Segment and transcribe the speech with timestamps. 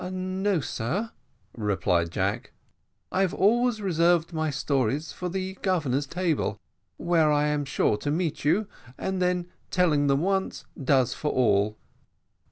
[0.09, 1.11] "No, sir,"
[1.55, 2.53] replied Jack,
[3.11, 6.59] "I have always reserved my stories for the Governor's table,
[6.97, 8.67] where I am sure to meet you,
[8.97, 11.77] and then telling once does for all."